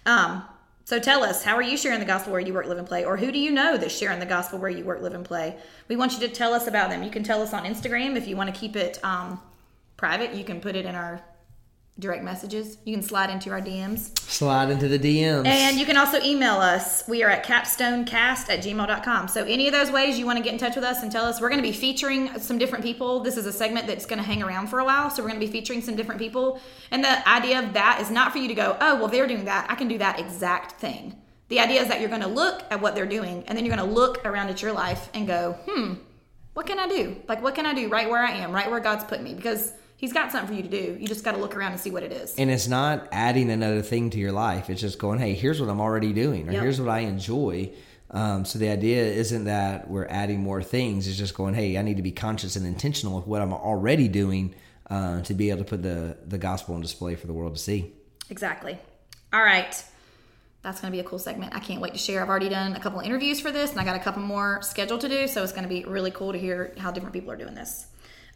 [0.06, 0.42] Um,
[0.84, 3.04] so tell us, how are you sharing the gospel where you work, live, and play?
[3.04, 5.58] Or who do you know that's sharing the gospel where you work, live, and play?
[5.88, 7.02] We want you to tell us about them.
[7.02, 9.40] You can tell us on Instagram if you want to keep it um,
[9.96, 10.34] private.
[10.34, 11.20] You can put it in our
[11.98, 12.76] direct messages.
[12.84, 14.18] You can slide into our DMs.
[14.18, 15.46] Slide into the DMs.
[15.46, 17.08] And you can also email us.
[17.08, 19.28] We are at capstonecast at gmail.com.
[19.28, 21.24] So, any of those ways you want to get in touch with us and tell
[21.24, 23.20] us, we're going to be featuring some different people.
[23.20, 25.10] This is a segment that's going to hang around for a while.
[25.10, 26.60] So, we're going to be featuring some different people.
[26.90, 29.46] And the idea of that is not for you to go, oh, well, they're doing
[29.46, 29.70] that.
[29.70, 31.16] I can do that exact thing.
[31.48, 33.74] The idea is that you're going to look at what they're doing and then you're
[33.74, 35.94] going to look around at your life and go, hmm,
[36.54, 37.16] what can I do?
[37.28, 39.34] Like, what can I do right where I am, right where God's put me?
[39.34, 40.96] Because He's got something for you to do.
[41.00, 42.34] You just got to look around and see what it is.
[42.36, 44.68] and it's not adding another thing to your life.
[44.68, 46.62] It's just going, hey, here's what I'm already doing, or Yep.
[46.62, 47.72] here's what I enjoy.
[48.10, 51.08] Um, so the idea isn't that we're adding more things.
[51.08, 54.06] It's just going, hey, I need to be conscious and intentional with what I'm already
[54.08, 54.54] doing
[54.90, 57.60] uh, to be able to put the the gospel on display for the world to
[57.60, 57.92] see.
[58.30, 58.78] Exactly.
[59.32, 59.74] All right.
[60.62, 61.54] That's going to be a cool segment.
[61.54, 62.22] I can't wait to share.
[62.22, 65.00] I've already done a couple interviews for this, and I got a couple more scheduled
[65.02, 65.26] to do.
[65.28, 67.86] So it's going to be really cool to hear how different people are doing this.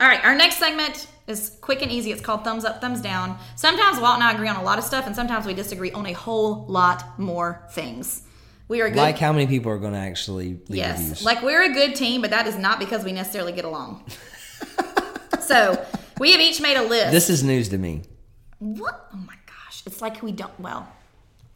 [0.01, 2.11] All right, our next segment is quick and easy.
[2.11, 3.39] It's called Thumbs Up, Thumbs Down.
[3.55, 6.07] Sometimes Walt and I agree on a lot of stuff, and sometimes we disagree on
[6.07, 8.23] a whole lot more things.
[8.69, 8.97] We are good.
[8.97, 10.99] Like how many people are going to actually leave Yes.
[10.99, 11.25] reviews?
[11.25, 14.05] Like we're a good team, but that is not because we necessarily get along.
[15.41, 15.85] so
[16.19, 17.11] we have each made a list.
[17.11, 18.03] this is news to me.
[18.59, 19.09] What?
[19.13, 19.83] Oh my gosh.
[19.87, 20.89] It's like we don't, well,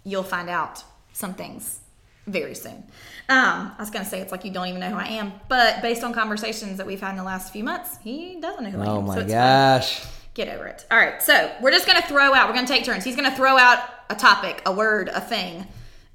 [0.04, 1.80] you'll find out some things
[2.26, 2.84] very soon.
[3.28, 5.80] Um, I was gonna say it's like you don't even know who I am, but
[5.82, 8.80] based on conversations that we've had in the last few months, he doesn't know who
[8.80, 8.88] I am.
[8.88, 9.28] Oh so my it's fine.
[9.30, 10.02] gosh.
[10.34, 10.84] Get over it.
[10.90, 12.48] All right, so we're just gonna throw out.
[12.48, 13.04] We're gonna take turns.
[13.04, 13.78] He's gonna throw out
[14.10, 15.66] a topic, a word, a thing,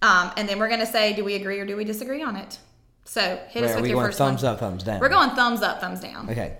[0.01, 2.57] um, and then we're gonna say, do we agree or do we disagree on it?
[3.05, 4.53] So hit Wait, us with your going first thumbs one.
[4.53, 4.99] up, thumbs down?
[4.99, 6.29] We're going thumbs up, thumbs down.
[6.29, 6.57] Okay.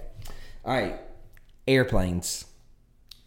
[0.65, 0.99] All right.
[1.67, 2.45] Airplanes.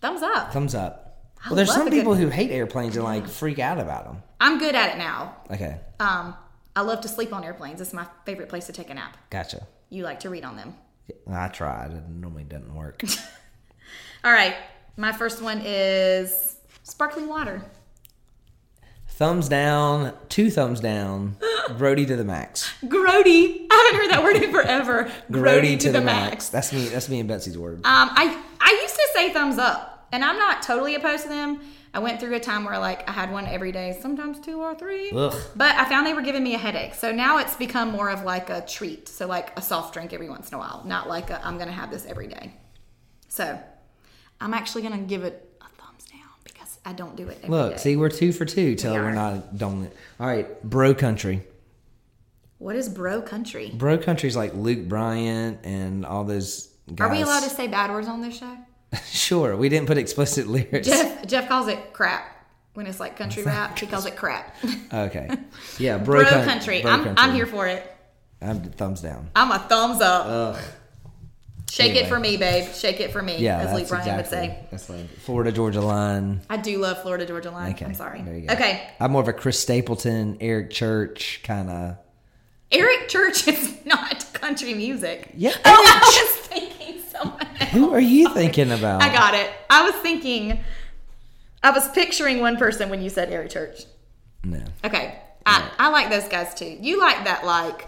[0.01, 0.53] Thumbs up.
[0.53, 1.02] Thumbs up.
[1.45, 4.23] I Well, there's some people who hate airplanes and like freak out about them.
[4.41, 5.37] I'm good at it now.
[5.51, 5.79] Okay.
[5.99, 6.35] Um,
[6.75, 7.81] I love to sleep on airplanes.
[7.81, 9.17] It's my favorite place to take a nap.
[9.31, 9.67] Gotcha.
[9.91, 10.75] You like to read on them.
[11.31, 11.93] I tried.
[11.93, 13.03] It normally doesn't work.
[14.25, 14.55] All right,
[14.97, 17.63] my first one is sparkling water.
[19.09, 20.15] thumbs down.
[20.29, 21.37] Two thumbs down.
[21.71, 22.73] Grody to the max.
[22.85, 23.67] Grody.
[23.71, 25.13] I haven't heard that word in forever.
[25.31, 26.49] Grody to, the, max.
[26.49, 26.87] That's me.
[26.87, 27.79] That's me and Betsy's word.
[27.79, 31.61] Um, I I used to say thumbs up, and I'm not totally opposed to them.
[31.95, 34.75] I went through a time where like I had one every day, sometimes two or
[34.75, 35.11] three.
[35.11, 35.35] Ugh.
[35.57, 38.23] But I found they were giving me a headache, so now it's become more of
[38.23, 39.09] like a treat.
[39.09, 41.73] So like a soft drink every once in a while, not like a, I'm gonna
[41.73, 42.55] have this every day.
[43.29, 43.59] So
[44.41, 47.55] I'm actually gonna give it a thumbs down because I don't do it every day.
[47.55, 49.13] Look, see, we're two for two till We are are.
[49.13, 49.97] not doing it.
[50.19, 51.43] All right, bro country.
[52.59, 53.71] What is bro country?
[53.75, 57.09] Bro country's like Luke Bryan and all those guys.
[57.09, 58.57] Are we allowed to say bad words on this show?
[59.07, 60.87] Sure, we didn't put explicit lyrics.
[60.87, 63.79] Jeff Jeff calls it crap when it's like country rap.
[63.79, 64.55] He calls it crap.
[64.93, 65.29] Okay.
[65.79, 66.83] Yeah, bro, bro coun- country.
[66.83, 67.25] bro I'm country.
[67.25, 67.89] I'm here for it.
[68.41, 69.31] I'm thumbs down.
[69.37, 70.27] I'm a thumbs up.
[70.27, 70.63] Ugh.
[71.71, 72.05] Shake anyway.
[72.05, 72.71] it for me, babe.
[72.75, 74.39] Shake it for me, Yeah, as Luke Bryan exactly.
[74.49, 74.67] would say.
[74.71, 76.43] That's like Florida Georgia line.
[76.51, 77.73] I do love Florida Georgia line.
[77.73, 78.21] Okay, I'm sorry.
[78.21, 78.53] There you go.
[78.55, 78.91] Okay.
[79.01, 81.97] I'm more of a Chris Stapleton, Eric Church kind of.
[82.71, 85.31] Eric Church is not country music.
[85.35, 86.82] Yeah, Oh, I was thinking.
[87.73, 89.03] Who are you thinking about?
[89.03, 89.51] I got it.
[89.71, 90.61] I was thinking.
[91.63, 93.83] I was picturing one person when you said Eric Church.
[94.45, 95.19] No, Okay.
[95.47, 96.77] I, I like those guys too.
[96.81, 97.87] You like that like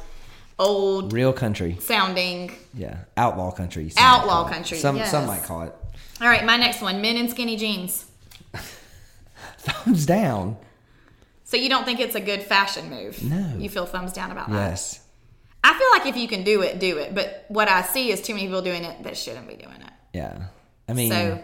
[0.58, 1.76] old real country.
[1.80, 2.52] sounding.
[2.72, 3.90] Yeah, outlaw country.
[3.90, 4.54] some Outlaw might call it.
[4.54, 5.10] country, Some yes.
[5.10, 5.74] some might call it.
[6.20, 8.06] All right, my next one: men in skinny jeans.
[9.58, 10.56] Thumbs down.
[11.44, 13.22] So you don't think it's a good fashion move?
[13.22, 13.54] No.
[13.58, 14.70] You feel thumbs down about that?
[14.70, 15.00] Yes.
[15.66, 17.14] I feel like if you can do it, do it.
[17.14, 19.92] But what I see is too many people doing it that shouldn't be doing it.
[20.12, 20.44] Yeah.
[20.88, 21.42] I mean, So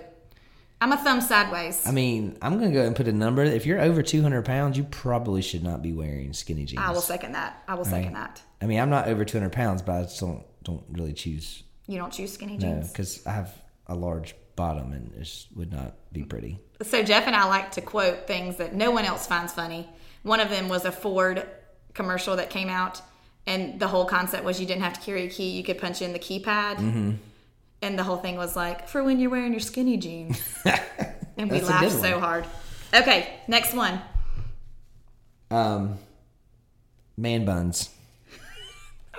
[0.83, 1.87] I'm a thumb sideways.
[1.87, 3.43] I mean, I'm gonna go ahead and put a number.
[3.43, 6.83] If you're over 200 pounds, you probably should not be wearing skinny jeans.
[6.83, 7.63] I will second that.
[7.67, 8.27] I will second Right.
[8.35, 8.43] that.
[8.63, 11.97] I mean, I'm not over 200 pounds, but I just don't don't really choose You
[11.97, 12.93] don't choose skinny no jeans.
[12.93, 13.51] because I have
[13.87, 16.59] a large bottom and it would not be pretty.
[16.83, 19.89] So Jeff and I like to quote things that no one else finds funny.
[20.23, 21.47] One of them was a Ford
[21.95, 23.01] commercial that came out,
[23.47, 26.03] and the whole concept was you didn't have to carry a key; you could punch
[26.03, 26.77] in the keypad.
[26.77, 27.13] Mm-hmm.
[27.83, 30.39] And the whole thing was like for when you're wearing your skinny jeans.
[31.37, 32.45] and we laughed so hard.
[32.95, 34.01] Okay, next one.
[35.51, 35.99] Um,
[37.17, 37.91] man buns.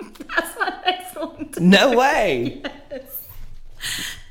[0.00, 1.50] That's my next one.
[1.60, 2.62] No way.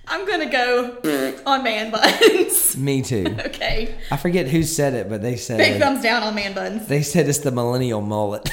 [0.08, 0.98] I'm gonna go
[1.46, 2.76] on man buns.
[2.76, 3.36] Me too.
[3.46, 6.88] okay, I forget who said it, but they said big thumbs down on man buns.
[6.88, 8.50] they said it's the millennial mullet.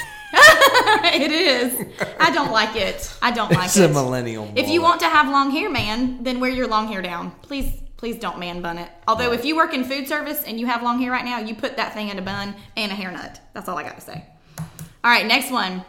[1.03, 1.87] it is.
[2.19, 3.13] I don't like it.
[3.21, 3.89] I don't like it's it.
[3.89, 4.45] a millennial.
[4.45, 4.57] Mullet.
[4.57, 7.31] If you want to have long hair, man, then wear your long hair down.
[7.41, 8.89] Please, please don't man bun it.
[9.07, 11.55] Although, if you work in food service and you have long hair right now, you
[11.55, 13.39] put that thing in a bun and a hairnet.
[13.53, 14.25] That's all I got to say.
[14.57, 15.83] All right, next one.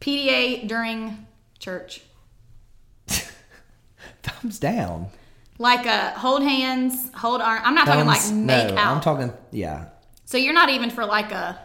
[0.00, 1.26] PDA during
[1.58, 2.02] church.
[4.22, 5.08] thumbs down.
[5.58, 7.60] Like a hold hands, hold arm.
[7.64, 8.96] I'm not talking like make no, out.
[8.96, 9.32] I'm talking.
[9.52, 9.88] Yeah,
[10.32, 11.60] so you're not even for like a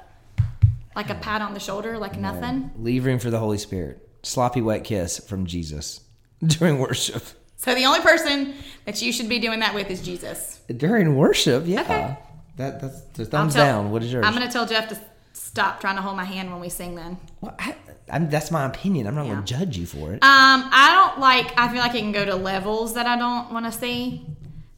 [0.97, 2.71] like a pat on the shoulder, like nothing.
[2.77, 4.05] leave room for the Holy Spirit.
[4.23, 6.01] Sloppy wet kiss from Jesus
[6.45, 7.23] during worship.
[7.55, 8.55] So the only person
[8.85, 10.59] that you should be doing that with is Jesus.
[10.75, 11.81] During worship, yeah.
[11.81, 12.17] Okay.
[12.57, 13.91] That that's the thumbs tell- down.
[13.91, 14.25] What is yours?
[14.25, 14.99] I'm gonna tell Jeff to
[15.33, 16.95] stop trying to hold my hand when we sing.
[16.95, 17.17] Then.
[17.41, 17.75] Well, I,
[18.11, 19.05] I'm, that's my opinion.
[19.07, 19.33] I'm not Yeah.
[19.33, 20.23] going to judge you for it.
[20.23, 21.53] Um, I don't like.
[21.59, 24.25] I feel like it can go to levels that I don't want to see.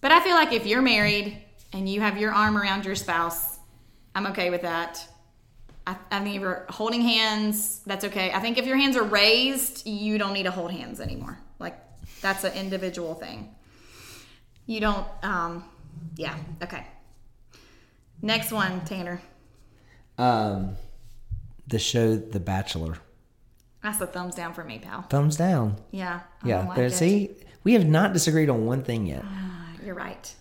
[0.02, 1.38] But I feel like if you're married
[1.74, 3.58] and you have your arm around your spouse,
[4.16, 5.06] I'm okay with that.
[5.90, 8.32] I, I think if you're holding hands, that's okay.
[8.32, 11.38] I think if your hands are raised, you don't need to hold hands anymore.
[11.60, 11.78] Like
[12.22, 13.54] that's an individual thing.
[14.66, 15.08] You don't.
[15.24, 15.64] Um,
[16.16, 16.36] yeah.
[16.62, 16.86] Okay.
[18.22, 19.22] Next one, Tanner.
[20.18, 20.76] Um,
[21.68, 22.98] the show The Bachelor.
[23.82, 25.04] That's a thumbs down for me, pal.
[25.04, 25.78] Thumbs down.
[25.92, 26.20] Yeah.
[26.44, 26.68] I Yeah.
[26.68, 27.32] like there, see,
[27.64, 29.24] we have not disagreed on one thing yet.
[29.86, 30.36] You're right.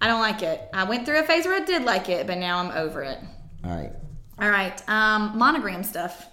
[0.00, 0.68] I don't like it.
[0.72, 3.18] I went through a phase where I did like it, but now I'm over it.
[3.64, 3.92] All right.
[4.38, 4.86] All right.
[4.88, 6.26] Um, monogram stuff.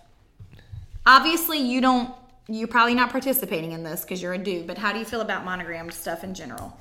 [1.05, 2.13] Obviously, you don't.
[2.47, 4.67] You're probably not participating in this because you're a dude.
[4.67, 6.77] But how do you feel about monogrammed stuff in general?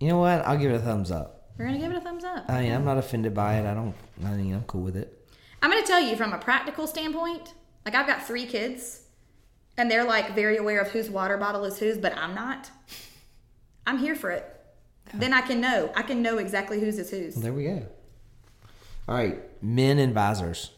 [0.00, 0.44] You know what?
[0.44, 1.48] I'll give it a thumbs up.
[1.56, 2.46] You're gonna give it a thumbs up.
[2.48, 3.66] I mean, I'm not offended by it.
[3.66, 3.94] I don't.
[4.24, 5.24] I mean, I'm cool with it.
[5.64, 7.54] I'm going to tell you from a practical standpoint,
[7.86, 9.04] like I've got three kids
[9.78, 12.70] and they're like very aware of whose water bottle is whose, but I'm not.
[13.86, 14.44] I'm here for it.
[15.14, 15.90] Then I can know.
[15.96, 17.36] I can know exactly whose is whose.
[17.36, 17.86] There we go.
[19.08, 20.70] All right, men and visors.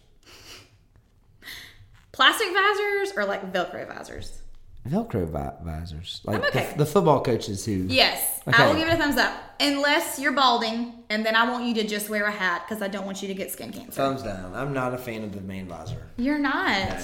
[2.12, 4.40] Plastic visors or like Velcro visors?
[4.88, 6.20] Velcro vi- visors.
[6.24, 6.70] Like I'm okay.
[6.72, 7.72] the, the football coaches who.
[7.88, 8.62] Yes, Okay.
[8.62, 9.32] I will give it a thumbs up.
[9.58, 12.88] Unless you're balding, and then I want you to just wear a hat because I
[12.88, 13.90] don't want you to get skin cancer.
[13.92, 14.54] Thumbs down.
[14.54, 16.06] I'm not a fan of the man visor.
[16.16, 16.96] You're not.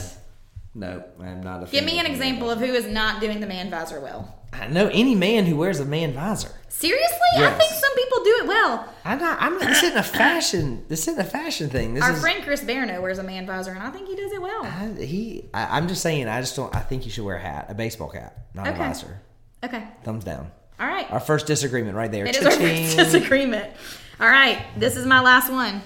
[0.75, 1.73] No, I'm not a fan.
[1.73, 4.42] Give me an example of who is not doing the man visor well.
[4.53, 6.53] I know any man who wears a man visor.
[6.69, 7.19] Seriously?
[7.37, 8.95] I think some people do it well.
[9.05, 9.41] I'm not.
[9.41, 9.69] I'm not.
[9.69, 10.85] This isn't a fashion.
[10.89, 11.95] This isn't a fashion thing.
[11.95, 12.21] This Our is.
[12.21, 14.65] friend Chris Berno wears a man visor, and I think he does it well.
[14.65, 15.49] I, he.
[15.55, 16.29] I, I'm just saying.
[16.29, 16.75] I just don't.
[16.75, 19.21] I think you should wear a hat, a baseball cap, not a visor.
[19.65, 19.87] Okay.
[20.03, 20.51] Thumbs down.
[20.81, 21.11] All right.
[21.13, 22.27] Our first disagreement right there.
[22.27, 23.71] It is our first disagreement.
[24.19, 24.65] All right.
[24.77, 25.83] This is my last one.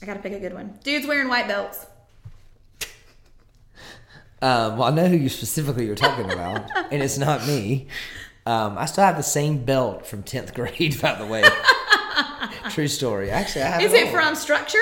[0.00, 0.78] I got to pick a good one.
[0.84, 1.86] Dude's wearing white belts.
[4.46, 7.88] Um, well, I know who you specifically you're talking about, and it's not me.
[8.46, 11.42] Um, I still have the same belt from tenth grade, by the way.
[12.70, 13.28] True story.
[13.28, 13.82] Actually, I have.
[13.82, 14.78] Is it it from Structure?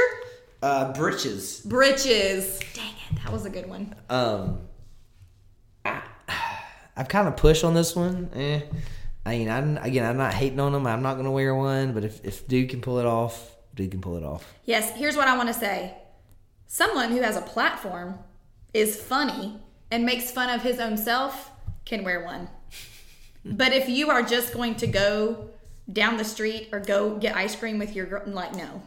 [0.63, 1.61] uh, britches?
[1.61, 2.61] Britches.
[2.75, 3.23] Dang it.
[3.23, 3.95] That was a good one.
[4.11, 4.61] Um,
[5.87, 6.03] I,
[6.95, 8.29] I've kind of pushed on this one.
[8.35, 8.61] Eh.
[9.25, 10.87] I mean, I'm, again, I'm not hating on them.
[10.87, 13.91] I'm not going to wear one, but if, if dude can pull it off, dude
[13.91, 14.53] can pull it off.
[14.67, 15.95] Yes, here's what I want to say.
[16.67, 18.19] Someone who has a platform
[18.75, 19.59] is funny
[19.91, 21.53] and makes fun of his own self
[21.85, 22.49] can wear one.
[23.45, 25.49] but if you are just going to go
[25.93, 28.83] down the street or go get ice cream with your girl, like, no.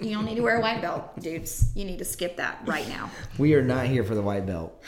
[0.00, 1.70] you don't need to wear a white belt, dudes.
[1.74, 3.10] You need to skip that right now.
[3.36, 4.82] We are not here for the white belt.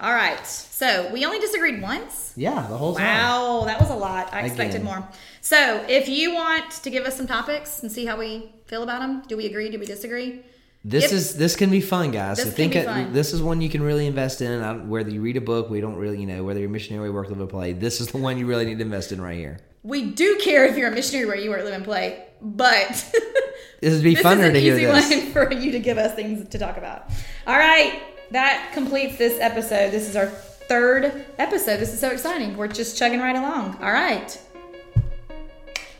[0.00, 0.46] All right.
[0.46, 2.32] So we only disagreed once.
[2.36, 3.06] Yeah, the whole time.
[3.06, 4.32] Wow, that was a lot.
[4.32, 4.84] I expected Again.
[4.84, 5.08] more.
[5.40, 9.00] So, if you want to give us some topics and see how we feel about
[9.00, 9.68] them, do we agree?
[9.70, 10.42] Do we disagree?
[10.84, 12.38] This is this can be fun, guys.
[12.38, 13.12] This can think fun.
[13.12, 14.60] this is one you can really invest in.
[14.60, 17.08] I, whether you read a book, we don't really, you know, whether you're a missionary,
[17.10, 17.72] work, live, or play.
[17.72, 19.58] This is the one you really need to invest in right here.
[19.84, 22.88] We do care if you're a missionary where you work, live, and play, but
[23.80, 25.10] This would be this funner is an to hear easy this.
[25.10, 27.10] one for you to give us things to talk about.
[27.46, 29.90] All right, that completes this episode.
[29.90, 31.78] This is our third episode.
[31.78, 32.56] This is so exciting.
[32.56, 33.76] We're just chugging right along.
[33.82, 34.40] All right.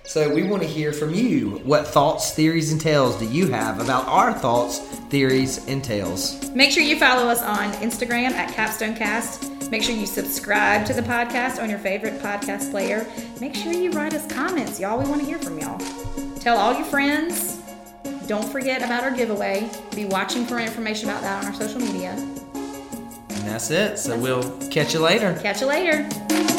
[0.04, 1.60] So we want to hear from you.
[1.64, 6.50] What thoughts, theories, and tales do you have about our thoughts, theories, and tales?
[6.50, 9.70] Make sure you follow us on Instagram at CapstoneCast.
[9.70, 13.06] Make sure you subscribe to the podcast on your favorite podcast player.
[13.40, 14.98] Make sure you write us comments, y'all.
[14.98, 15.78] We want to hear from y'all.
[16.40, 17.62] Tell all your friends.
[18.26, 19.70] Don't forget about our giveaway.
[19.94, 22.10] Be watching for information about that on our social media.
[22.10, 23.98] And that's it.
[23.98, 25.38] So we'll catch you later.
[25.40, 26.51] Catch you later.